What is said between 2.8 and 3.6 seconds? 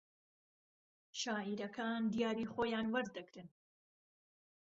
وەردەگرن